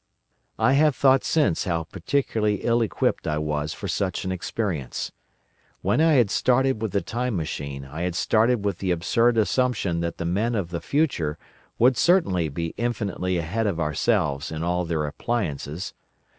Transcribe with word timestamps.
"I 0.57 0.73
have 0.73 0.95
thought 0.95 1.23
since 1.23 1.65
how 1.65 1.83
particularly 1.83 2.63
ill 2.63 2.81
equipped 2.81 3.27
I 3.27 3.37
was 3.37 3.71
for 3.71 3.87
such 3.87 4.25
an 4.25 4.31
experience. 4.31 5.11
When 5.83 6.01
I 6.01 6.13
had 6.13 6.31
started 6.31 6.81
with 6.81 6.91
the 6.91 7.03
Time 7.03 7.35
Machine, 7.35 7.85
I 7.85 8.01
had 8.01 8.15
started 8.15 8.65
with 8.65 8.79
the 8.79 8.89
absurd 8.89 9.37
assumption 9.37 9.99
that 9.99 10.17
the 10.17 10.25
men 10.25 10.55
of 10.55 10.71
the 10.71 10.81
Future 10.81 11.37
would 11.77 11.97
certainly 11.97 12.49
be 12.49 12.73
infinitely 12.77 13.37
ahead 13.37 13.67
of 13.67 13.79
ourselves 13.79 14.51
in 14.51 14.63
all 14.63 14.85
their 14.85 15.05
appliances. 15.05 15.93